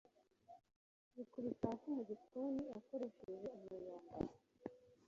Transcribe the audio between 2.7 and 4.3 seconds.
akoresheje umuyonga